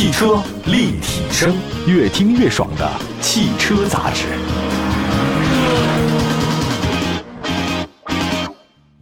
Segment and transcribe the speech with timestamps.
[0.00, 1.54] 汽车立体声，
[1.86, 4.24] 越听越爽的汽车杂志。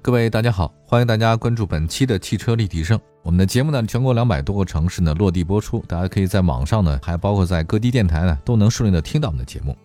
[0.03, 2.98] 各位大家好，欢迎大家关注本期的汽车立体声。
[3.23, 9.77] 我们的节目呢，全国两百多个城市呢落地播出，大家可以在网上呢，还包括在各地电台呢，都能顺利的听到我们的节目。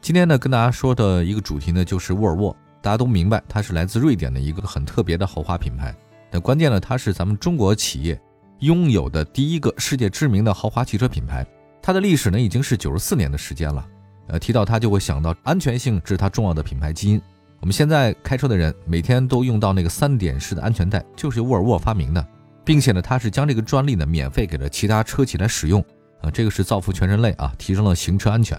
[0.00, 2.56] 今天呢，跟大家说的一个主题呢，就是沃尔沃。
[2.80, 5.94] 大家都明白，它是来自瑞典的一个很特别的豪华品牌。
[6.30, 8.18] 那关键呢，它是咱们中国企业
[8.62, 11.44] 拥有的第一个世界知名的豪华汽车品牌。
[11.82, 13.84] 它的历史呢，已经是九十四年的时间了。
[14.28, 17.20] 呃，提到它就会想到安全性是它重要的品牌基因。
[17.58, 22.24] 我们现在开车的人每天都用到那个三点式的安全带，就是沃尔沃发明的，
[22.64, 25.84] 并且呢，它是将这个专利呢免费给了其他车企来使用，
[26.20, 28.56] 啊，这个是造福全人类啊，提升了行车安全，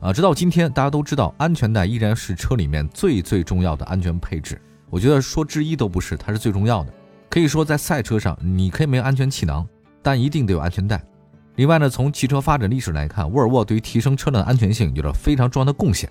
[0.00, 6.92] 啊，直到今天大家都知道，安全带依然是车里面最最重要的安全配置，我觉得说之一都不是，它是最重要的。
[7.28, 9.66] 可以说在赛车上你可以没有安全气囊，
[10.02, 11.02] 但一定得有安全带。
[11.56, 16.10] 另外呢，从汽车发展历史来看，沃尔沃对于提升车辆的安全性有着非常重要的贡献。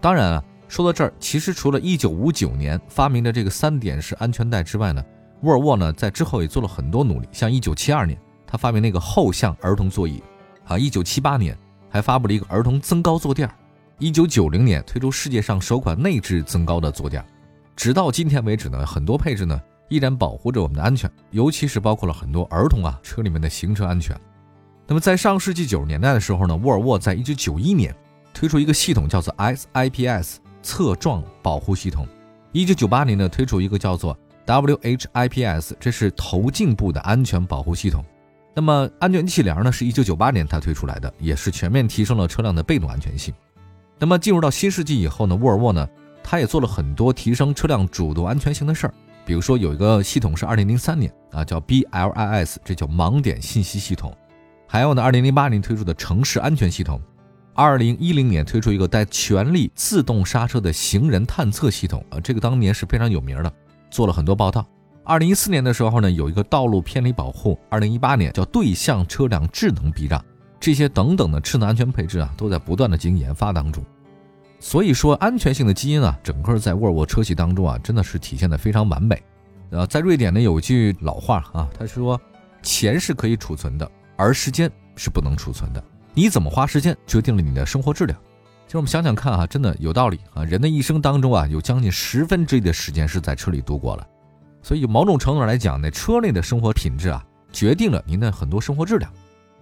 [0.00, 0.44] 当然啊。
[0.68, 5.04] 说到这儿，其实除了1959年发明的这个三点式安全带之外呢，
[5.42, 7.26] 沃尔沃呢在之后也做了很多努力。
[7.32, 10.22] 像1972年，他发明那个后向儿童座椅，
[10.64, 11.58] 啊，1978年
[11.88, 13.50] 还发布了一个儿童增高坐垫
[13.98, 17.20] ，1990年推出世界上首款内置增高的坐垫，
[17.74, 24.18] 直到今天为止呢，很多配置呢依然保护着我们的安全，尤其是包括了很多儿童啊车里面的行车安全。
[24.86, 27.94] 那么在上世纪九十年代的时候呢，沃尔沃在1991年
[28.32, 30.36] 推出一个系统叫做 SIPS。
[30.62, 32.06] 侧撞保护系统，
[32.52, 38.04] 一九九八年呢推出一个叫做 WHIPS，这是头颈部的安全保护系统。
[38.54, 43.32] 那么安全气帘呢是一九九八年它推出来的，也是全面提升了车辆的被动安全性。
[43.98, 45.88] 那么进入到新世纪以后呢，沃尔沃呢
[46.22, 48.92] 它也做了很多提升车辆主动安全性的事儿，
[49.30, 54.12] 比如说有一个系统是二零零三年啊叫 BLIS，这叫盲点信息系统，
[54.66, 57.00] 还有呢二零零八年推出的城市安全系统。
[57.54, 63.52] 二零一零年推出一个带全力自动刹车的行人探测系统，啊，这个当年是非常有名的，
[63.88, 64.66] 做了很多报道。
[65.04, 67.56] 二零一四年的时候呢，有一个道路偏离保护。
[67.68, 70.20] 二零一八年叫对向车辆智能避让，
[70.58, 73.84] 这些等等的智能安全配置啊，都在不断的进行研发当中。
[74.62, 79.20] 所以说，安全性的基因啊，整个在沃尔沃车系当中啊，真的是体现的非常完美。
[79.70, 82.20] 呃，在瑞典呢，有句老话啊，他说，
[82.62, 85.82] 钱是可以储存的，而时间是不能储存的。
[86.12, 88.18] 你怎么花时间，决定了你的生活质量。
[88.66, 90.44] 其实我们想想看啊，真的有道理啊。
[90.44, 94.06] 人的一生当中啊，有将近十分之一的时间是在车里度过了。
[94.62, 99.10] 所以某种程度上来讲呢，车内的生活品质啊，决定了您的很多生活质量。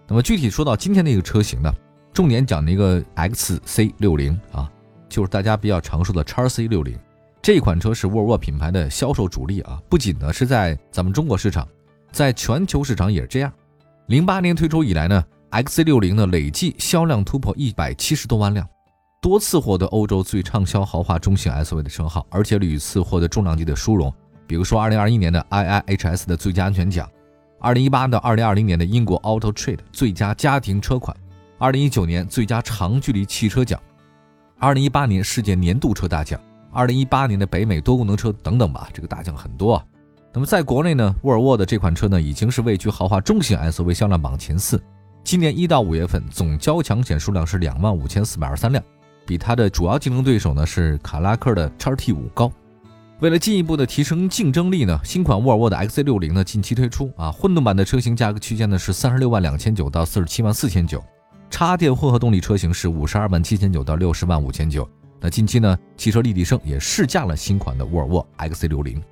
[0.09, 1.72] 那么具体说到今天的一个车型呢，
[2.12, 4.70] 重点讲的一个 XC60 啊，
[5.09, 6.97] 就是大家比较常说的叉 C60。
[7.41, 11.67] 这款车是沃尔沃品牌的销售主力啊，不仅呢是在咱们中国市场，
[12.13, 13.53] 在全球市场也是这样。
[14.07, 15.25] 零八年推出以来呢。
[15.51, 18.69] XC60 呢，累计销量突破一百七十多万辆，
[19.19, 24.13] 多次获得欧洲最畅销豪华中型 SUV 的称号，而且屡次获得重量级的殊荣，
[24.47, 27.09] 比如说2021年的 IIHS 的最佳安全奖
[27.63, 31.17] ，2018到2020年的英国 Auto Trade 最佳家庭车款
[31.61, 33.81] ，2019年最佳长距离汽车奖
[34.61, 36.41] ，2018年世界年度车大奖
[36.75, 39.85] ，2018年的北美多功能车等等吧，这个大奖很多啊。
[40.33, 44.81] 那么在国内呢，沃尔沃的这款车呢，已经是位居豪华中型 SUV 销量榜前四。
[45.25, 48.83] 今年一到五月份总交强险数量是两万五千四百二十三辆，
[49.27, 52.51] 比它的主要竞争对手呢是卡拉克的叉 T 五高。
[53.21, 61.03] 为了进一步的提升竞争力呢，新款沃尔沃的 XC60 呢近期推出啊，混动版的车型价格区间呢是三十六万两千九到四十七万四千九，
[61.50, 64.88] 插电混合动力车型是五十二万七千九到六十万五千九。
[65.20, 69.03] 那近期呢，汽车立体声也试驾了新款的沃尔沃 XC60。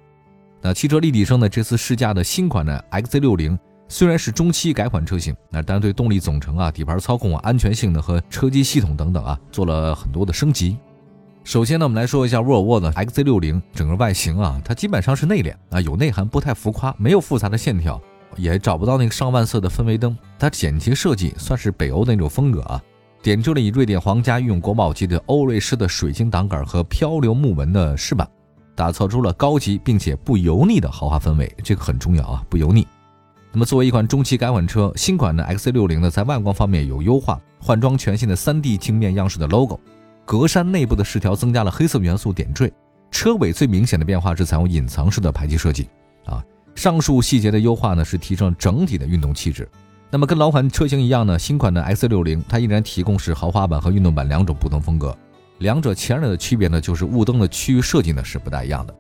[0.61, 3.59] 那汽车立体声呢这次试驾的新款的 XC60。
[3.89, 10.77] 虽然是中期改款车型，那但对动力总成啊、底盘操控啊、安全性能和车机系统等等啊，做了很多的升级。
[11.45, 18.01] 首先呢，我们来说一下沃尔沃的 XC60 整个外形啊，它基本上是内敛啊，有内涵，不太浮夸，没有复杂的线条，
[18.35, 20.17] 也找不到那个上万色的氛围灯。
[20.39, 22.83] 它简洁设计，算是北欧的那种风格啊，
[23.23, 28.29] 点缀了以瑞典皇家御用国宝级的欧瑞士的水晶挡杆和漂流木纹的饰板，
[28.75, 32.87] 打造出了高级并且不油腻的豪华氛围，这个很重要啊，不油腻。
[33.53, 39.81] 那么，作为一款中期改款车，新款的 XC60 呢，在外观方面有优化，换装全新的 3D 镜面样式的 logo，
[40.27, 42.71] 格栅内部的饰条增加了黑色元素点缀，
[43.11, 45.89] 车尾最明显的变化是采用隐藏式的排气设计。
[46.27, 46.45] 啊，
[46.77, 49.69] 上述细节的优化呢，是提升整体的运动气质。
[50.11, 55.17] 那么，跟老款车型一样呢，新款的 XC60 它依然提供是豪华版和运动版两种不同风格，
[55.59, 58.95] 两者前脸的区别呢，就是雾灯的区域设计呢是不大一样的。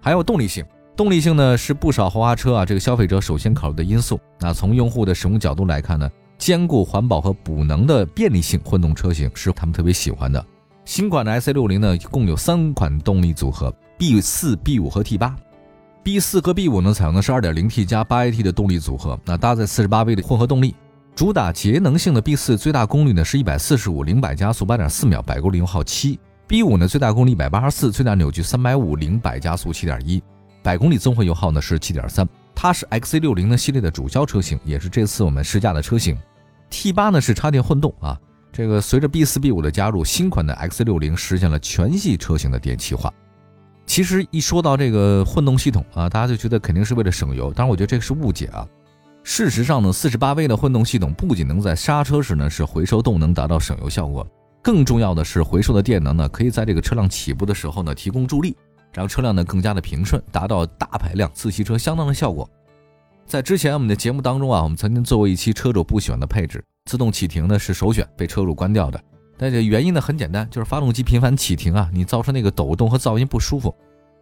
[0.00, 0.64] 还有动力性。
[0.94, 4.20] 动力性呢是不少豪华车啊这个消费者首先考虑的因素。
[4.38, 6.08] 那从用户的使用角度来看呢，
[6.38, 10.44] 兼顾环保和补能的便利性，混动车型是他们特别喜欢的。
[10.84, 15.34] 新款的 S 六零呢，一共有三款动力组合：B 四、B 五和 T 八。
[16.04, 20.74] B 四和 B 五呢，采用的是 2.0T 加 8AT 的动力组合，那搭载 48V 的混合动力，
[21.14, 26.18] 主打节能性的 B 四最大功率呢是145，零百加速8.4秒，百公里油耗七。
[26.48, 30.20] B 五呢最大功率184，最大扭矩350，零百加速7.1，
[30.60, 32.26] 百公里综合油耗呢是7.3。
[32.52, 36.18] 它是 XC60 的系列的主销车型，也是这次我们试驾的车型。
[36.68, 38.18] T 八呢是插电混动啊。
[38.52, 43.12] 这个随着 B 四 B 五的加入，新款的 XC 六零实现了全系车型的电气化。
[43.92, 48.66] 其实一说到这个混动系统啊，大家就觉得肯定是为了省油，当然我觉得这个是误解啊。
[49.22, 54.26] 事实上呢，四十八 V 的混动系统不仅能在刹车时呢是回收动能达到省油效果，
[54.62, 58.56] 更重要的是回收的电能呢可以在这个车辆起步的时候呢提供助力，
[58.94, 62.48] 让车辆呢更加的平顺，达到大排量自吸车相当的效果。
[63.26, 66.64] 在之前我们的节目当中啊，我们曾经做过一期车主不喜欢的配置。
[66.86, 68.98] 自动启停呢是首选，被车主关掉的。
[69.42, 73.74] 但这原因呢很简单，就是发动机频繁启停啊，你造成那个抖动和噪音不舒服。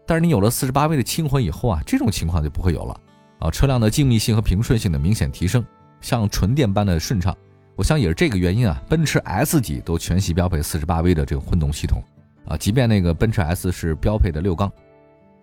[0.07, 2.99] 但是你有了四十八 V 的轻混以后啊，这种情况就不会有了
[3.41, 5.63] 啊，车辆的静谧性和平顺性的明显提升，
[6.01, 7.37] 像纯电般的顺畅。
[7.77, 12.03] 我想也是这个原因啊，奔驰 S 级都全系标配四十八 V 的这个混动系统
[12.47, 14.73] 啊，即便那个奔驰 S 是标配的六缸。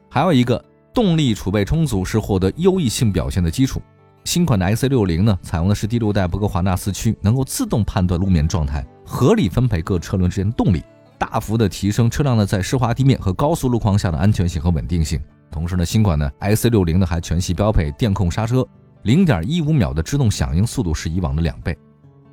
[0.09, 3.79] 还有一个动力储备充足是获得优异性表现的基础。
[4.27, 10.83] 新款的 X 六零呢，采用的是第六代博格华纳四驱，能够自动判断路面状态，合理分配各车轮之间的动力，
[11.18, 15.18] 大幅的提升车辆呢在湿滑地面和高速路况下的安全性和稳定性。
[15.50, 18.68] 同时呢，新款的 X 六零呢还全系标配电控刹车，
[19.03, 21.77] 零点一五秒的制动响应速度是以往的两倍。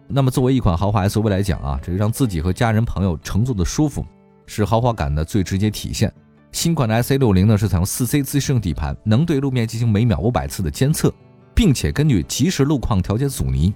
[0.08, 4.05] 那么作为一款豪华 SUV 来讲啊，这个让自己和家人朋友乘坐的舒服，
[4.46, 6.12] 是豪华感的最直接体现。
[6.50, 11.14] 新款的 S 六零呢是采用四 C 自适应底盘，能对路面进行每秒五百次的监测。
[11.55, 13.73] 并且根据即时路况调节阻尼，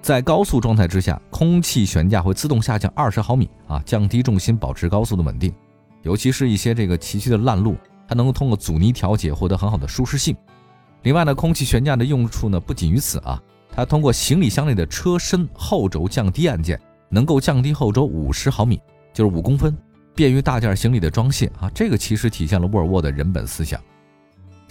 [0.00, 5.54] 在高速状态之下，空气悬架会自动下降二十毫米啊，降低重心，保持高速的稳定。
[6.02, 7.76] 尤其是一些这个崎岖的烂路，
[8.08, 10.36] 它能够通过阻尼调节获得很好的舒适性。
[11.02, 13.40] 另外呢，空气悬架的用处呢不仅于此啊，
[13.70, 18.80] 它通过行李箱内的车身后轴降低按键，能够降低后轴五十毫米，
[19.14, 19.76] 就是五公分，
[20.14, 21.70] 便于大件行李的装卸啊。
[21.72, 23.80] 这个其实体现了沃尔沃的人本思想。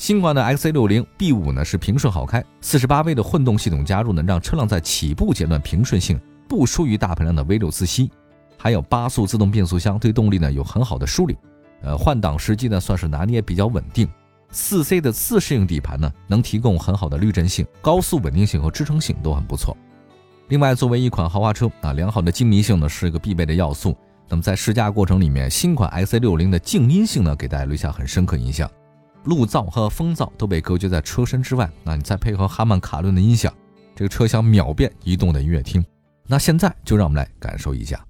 [0.02, 6.20] 新款的 XC60 B5 呢是平顺好开，48V 的混动系统加入呢，让车辆在起步阶段平顺性
[6.50, 8.10] 不输于大排量的 V6 自吸，
[8.58, 11.38] 还有八速自动变速箱对动力呢有很好的梳理，
[11.84, 14.10] 呃换挡时机呢算是拿捏比较稳定
[14.52, 19.78] ，4C 的自适应底盘呢能提供很好的滤震性、高速稳定性和支撑性都很不错。
[20.48, 23.96] 另外作为一款豪华车啊，良好的静谧性呢是一个必备的要素。
[24.28, 28.68] 那么在试驾过程里面，新款 XC60 的静音性呢给大家留下很深刻印象。
[29.26, 33.54] 路噪和风噪都被隔绝在车身之外，那你再配合哈曼卡顿的音响，
[33.96, 35.84] 这个车厢秒变移动的音乐厅。
[36.28, 38.04] 那现在就让我们来感受一下。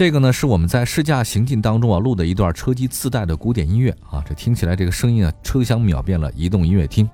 [0.00, 7.06] 这个呢是我们在试驾行进当中啊录的一段车机自带的古典音乐啊，这听起来这个声音啊，车厢秒变了移动音乐厅。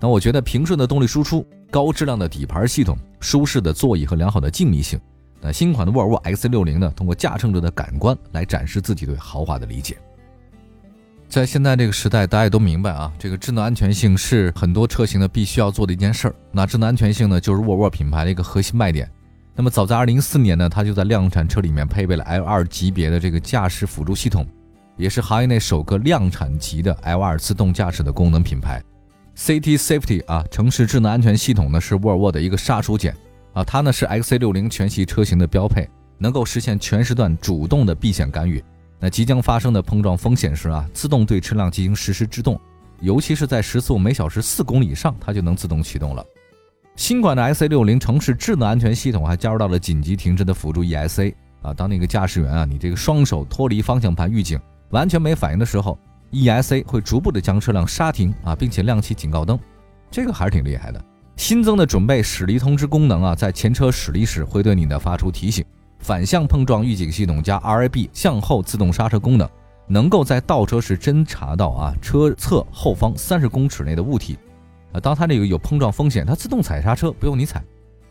[0.00, 4.98] 那我觉得平顺的动力输出、高质量的底盘系统、舒适的座椅和良好的静谧性，
[5.42, 9.98] 那新款的沃尔沃 X60 呢，通过驾乘者的感官来展示自己对豪华的理解。
[11.28, 16.34] 在现在这个时代，大家都明白啊，这个智能安全性是很多车型呢必须要做的一件事儿。
[16.50, 19.06] 那智能安全性呢，就是沃尔沃品牌的一个核心卖点。
[19.58, 24.46] 那么早在二零一四年呢，它就在量产车里面配备了 L 二级别的这个驾驶辅助系统，
[24.98, 28.82] 也是行业内首个量产级的 L 二自动驾驶的功能品牌。
[29.34, 33.14] City Safety 啊，城市智能安全系统呢是沃尔沃的一个杀手锏
[33.54, 38.62] 啊，它呢是 XC 六零全系车型的标配，能够实现全时段主动的避险干预。
[39.00, 42.60] 那即将发生的碰撞风险时啊，自动对车辆进行实时制动，
[43.00, 46.22] 尤其是在时速每小时四公里以上，它就能自动启动了。
[46.96, 54.58] 新款的 x 6 0城市智能安全系统还加入到了紧急停车的辅助 ESA 啊，当那个驾驶员啊，你这个双手脱离方向盘预警，
[54.90, 55.98] 完全没反应的时候
[56.32, 59.58] ，ESA 会逐步的将车辆刹停啊，并且亮起警告灯，
[60.10, 61.04] 这个还是挺厉害的。
[61.36, 65.62] 新增的准备驶离通知功能啊，在前车驶离时会对你的发出提醒。
[65.98, 69.46] 反向碰撞预警系统加 RAB 向后自动刹车功能，
[69.86, 74.38] 能够在倒车时侦查到啊车侧后方三十公尺内的物体。
[75.00, 77.62] 当它这个有碰撞风险，它自动踩刹车，不用你踩。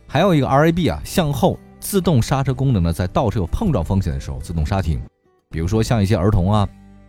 [0.08, 5.01] 还有一个 RAB 啊，向后自动刹车功能呢，在倒车有碰撞风险的时候自动刹停。
[5.50, 6.68] 比如说像一些儿童啊，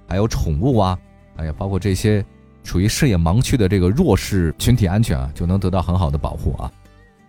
[0.08, 0.98] 还有宠物啊，
[1.36, 2.24] 哎呀，包括这些
[2.64, 6.70] 处于视野盲区的这个弱势群体安全啊，就能得到很好的保护啊。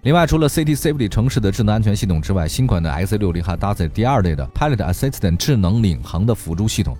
[0.04, 6.96] 另外，除了 City Safety 城市的智能安全系统之外，新款的 XC60 还搭载第二类的 Pilot Assistant 智能领航的辅助系统。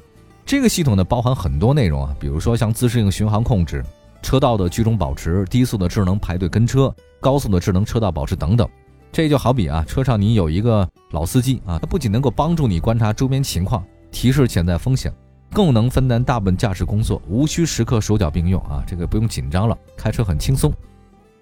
[0.46, 3.84] 这个系统呢，包含很多内容啊，比如说像自适应巡航控制、
[4.22, 8.68] 车道的居中保持、低速的智能排队跟车、高速的智能车道保持等等。
[9.12, 15.12] 这就好比啊，车上你有一个老司机啊，他不仅能够帮助你观察周边情况，提示潜在风险，
[15.52, 20.72] 更能分担大部分驾驶工作，无需时刻手脚并用啊，这个不用紧张了，开车很轻松。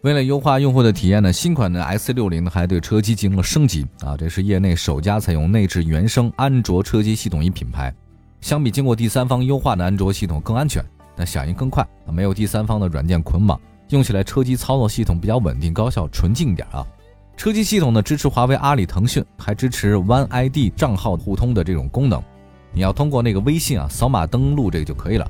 [0.01, 7.91] 为了优化用户的体验呢，新款的 X60 还对车机进行了升级啊，这是业内首家采用内置原生安卓车机系统一品牌。
[8.39, 16.85] 相比经过第三方优化的安卓系统更安全，那响应更快，没有第三方的软件捆绑，用起来车机操作系统比较稳定、高效、纯净点啊。
[17.37, 22.21] 车机系统呢支持华为、阿里、腾讯，还支持 One ID 账号互通的这种功能，
[22.71, 25.29] 你要通过那个微信啊扫码登录这个就可以了。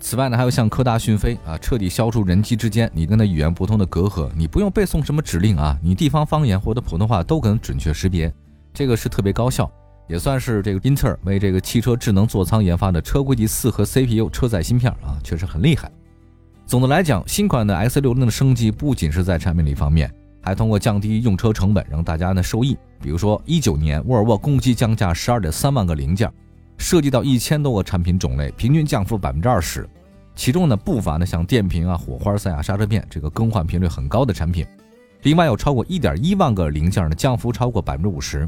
[0.00, 8.32] 此外呢，还有像科大讯飞啊，彻底消除人机之间你跟他语言不通的隔阂，你不用背诵什么指令啊，你地方方言或者普通话都可能准确识别，
[8.74, 9.70] 这个是特别高效。
[10.12, 15.90] 也算是这个英特尔为这个汽车智能座舱研发的车规级四核 CPU 车载芯片啊，确实很厉害。
[16.66, 22.76] 总的来讲，新款的 X60 的升级不仅是在产品力方面，还通过降低用车成本让大家呢受益。
[23.00, 26.30] 比如说，一九年沃尔沃共计降价十二点三万个零件，
[26.76, 29.88] 涉及到一千多个产品种类，平均降幅百分之二十。
[30.34, 34.66] 其中呢，不乏呢像电瓶啊、火花塞啊、刹车片这个更换频率很高的产品。
[35.22, 38.46] 另外有超过一点一万个零件呢，降幅超过百分之五十。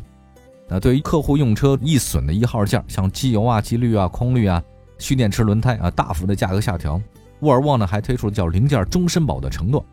[0.75, 4.61] 那对于客户用车易损的一号件，像机油啊、机滤啊、空滤啊、
[4.99, 7.01] 蓄电池、轮胎啊，大幅的价格下调。
[7.43, 9.87] 沃尔沃呢还推出了叫零件终身保的承诺，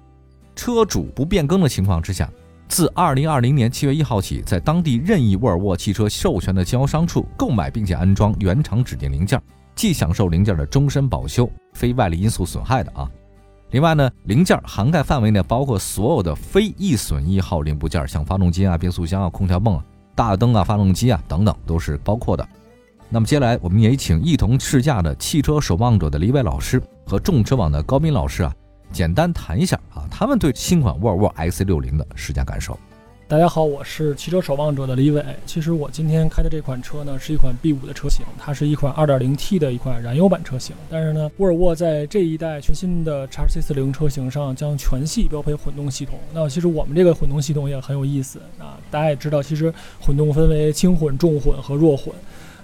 [0.55, 2.27] 车主不变更的情况之下，
[2.67, 9.39] 自二零二零年七月一号起，在当地任意沃尔沃汽车授权的经销商处购买并且安装原厂指定零件，
[9.75, 13.07] 既享受零件的终身保修，非外力因素损害的啊。
[13.69, 19.85] 另外呢，零件涵盖范围呢包括所有的非易损一号零部件，像发动机啊、变速箱啊、空调泵啊。
[20.21, 22.47] 大灯啊，发动机啊，等等都是包括的。
[23.09, 28.53] 那么接下来，我们也请一同试驾的汽车守望者的李伟老师和众车网的高斌老师啊，
[28.91, 32.77] 简单谈一下啊，他们对新款沃尔沃 X60 的试驾感受。
[33.31, 35.23] 大家好，我是汽车守望者的李伟。
[35.45, 40.75] 其实我今天开的这款车呢，是一款 B5 的车型，它是一款 2.0T 的一款燃油版车型。
[40.89, 46.19] 但是呢，沃尔沃在这一代全新的 XC40 车型上将全系标配混动系统。
[46.33, 48.77] 那其实我们这个混动系统也很有意思啊。
[48.91, 52.13] 大家也知道，其实混动分为轻混、重混和弱混。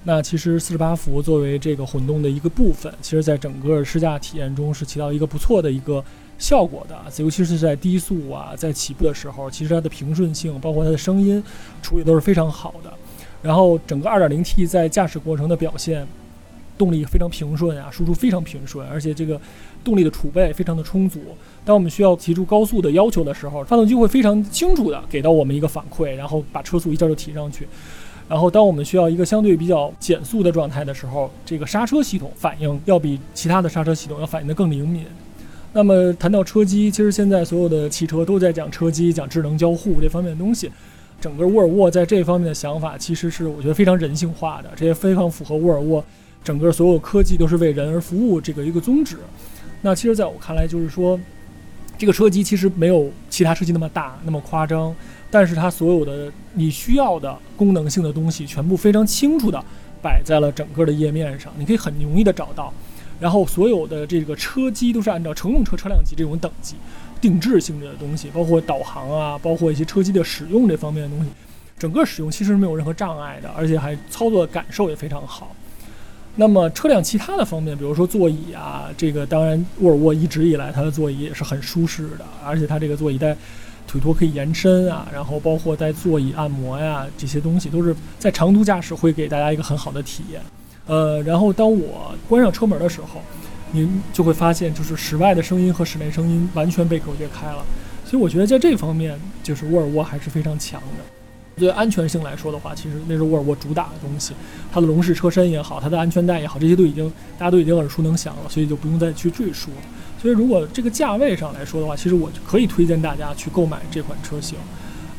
[0.03, 6.03] 那其实48伏作为这个混动的一个部分，其实在整个试驾体验中是起到一个不错的一个。
[6.37, 11.43] 效果的，尤其是在低速啊，在起步的时候，其实它的平顺性，包括它的声音
[11.81, 12.93] 处理都是非常好的。
[13.41, 16.05] 然后整个 2.0T 在驾驶过程的表现，
[16.77, 19.39] 动力非常平顺啊，输出非常平顺，而且这个
[19.83, 21.19] 动力的储备非常的充足。
[21.65, 27.67] 当我们需要提出高速的要求的时候，发动机会非常清楚的给到我们一个反馈，然后把车速一下就提上去。
[28.29, 35.05] 然后当我们需要一个相对比较减速的状态的时候，这个刹车系统反应要比其他的刹车系统要反应的更灵敏。
[35.73, 40.71] 那么谈到车机，其实现在所有的汽车都在讲车机、讲智能交互这方面的东西。
[41.19, 46.03] 整个沃尔沃在这方面的想法，其实是我觉得非常人性化的，这也非常符合沃尔沃
[46.43, 49.17] 整个所有科技都是为人而服务这个一个宗旨。
[49.81, 51.19] 那其实在我看来，就是说
[51.97, 54.95] 这个车机其实没有其他车机那么大、那么夸张，
[55.31, 59.63] 但是它所有的你需要的功能性的东西，全部非常清楚的
[60.01, 62.71] 摆在了整个的页面上，你可以很容易的找到。
[63.19, 66.75] 然后所有的这个车机都是按照乘用车车辆级这种等级
[67.19, 71.31] 定制性质的东西，包括导航啊，包括一些车机的使用这方面的东西，
[71.79, 75.55] 整个使用其实没有任何障碍的，而且还操作感受也非常好。
[76.35, 83.35] 那么车辆其他的方面，比如说座椅啊，这个当然沃尔沃一直以来它的座椅也是很舒适的，而且它这个座椅带
[83.87, 90.39] 腿托可以延伸啊，然后包括带座椅按摩呀这些东西，都是在长途驾驶会给大家一个很好的体验。
[90.87, 93.21] 呃，然后当我关上车门的时候，
[93.71, 97.63] 您就会发现，就是室外的声音和室内声音完全被隔绝开了。
[98.05, 101.03] 所以我觉得在这方面，就是沃尔沃还是非常强的。
[101.57, 104.33] 对安全性来说的话，其实那是沃尔沃主打的东西。
[104.71, 109.77] 它的龙式车身也好，它的安全带也好，这些都已经大家都已经耳熟能详了，所以就不用再去赘述了。
[110.21, 114.57] 所以如果这个价位上来说的话，其实我可以推荐大家去购买这款车型。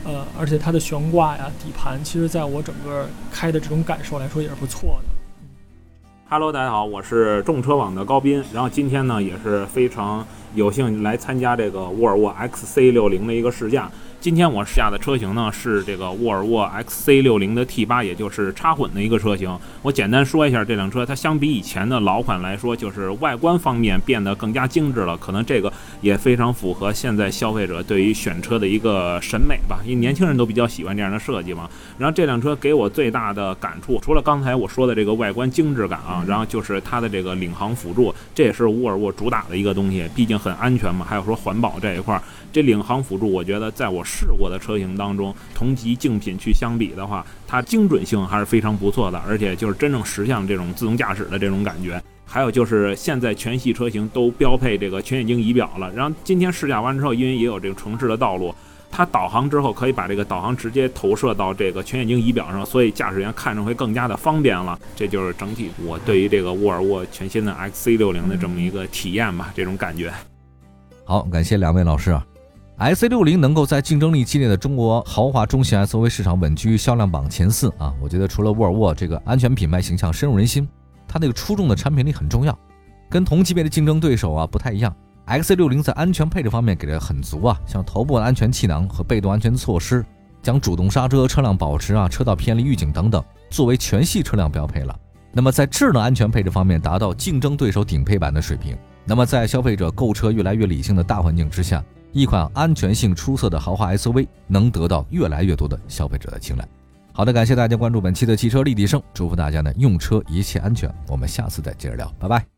[0.05, 5.18] 呃，而且它的悬挂呀、底盘，其实在我整个开的这种感受来说也是不错的。
[6.31, 8.45] Hello，大家好，我是众车网的高斌。
[8.53, 10.23] 然后今天呢，也是非常
[10.55, 13.91] 有幸来参加这个沃尔沃 XC60 的一个试驾。
[14.21, 19.57] 今天我试驾的车型呢是这个沃尔沃 XC60 的 T8，也就是插混的一个车型。
[19.81, 25.17] 我简单说一下这辆车，它相比以前的老款来说，就是外观方面变得更加精致了。
[25.17, 31.71] 可能这个也非常符合现在消费者对于选车的一个审美吧，因为年轻人都比较喜欢这样的设计嘛。
[31.97, 41.07] 然后这辆车给我最大的感触，除了刚才我说的这个外观精致感啊，然后就是它的这个领航辅助，这也是沃尔沃主打的一个东西，毕竟很安全嘛。
[41.09, 42.21] 还有说环保这一块，
[42.53, 52.03] 这领航辅助，我觉得在我试过的车型当中，同级竞品去相比的话，它精准性还是非常不错的，而且就是真正实现这种自动驾驶的这种感觉。
[52.25, 58.55] 还有就是现在全系车型都标配这个全液晶仪表了，然后今天试驾完之后，因为也有这个城市的道路，
[58.91, 64.79] 它导航之后可以把这个导航直接投射到这个全液晶仪表上，所以驾驶员看着会更加的方便了。
[64.95, 70.13] 这就是整体我对于这个沃尔沃全新的 XC60 的这么一个体验吧，这种感觉。
[71.05, 72.23] 好，感谢两位老师啊。
[72.79, 77.93] XC60 能够在竞争力激烈的中国豪华中型 SUV 市场稳居销量榜前四啊！
[78.01, 80.69] 我觉得除了沃尔沃这个安全品牌形象深入人心，
[81.09, 82.57] 它那个出众的产品力很重要。
[83.11, 84.95] 跟同级别的竞争对手啊不太一样
[85.27, 90.07] ，XC60 在安全配置方面给的很足啊，像头部安全气囊和被动安全措施，
[90.41, 93.21] 将主动刹车、车辆保持啊、车道偏离预警等等
[93.51, 94.97] 作为全系车辆标配了。
[95.33, 98.79] 那么在智能安全配置方面达到竞争对手顶配版的水平。
[99.05, 101.83] 那么在消费者购车越来越理性的大环境之下。
[102.13, 106.67] 一款安全性出色的豪华 SUV 能得到越来越多的消费者的青睐。
[107.13, 110.89] 好的，感谢大家关注本期的汽车立体声，祝福大家呢用车一切安全。
[111.09, 112.58] 我们下次再接着聊，拜拜。